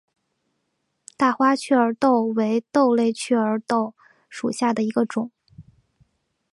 [1.15, 3.93] 大花雀儿豆为豆科雀儿豆
[4.29, 5.29] 属下的一个种。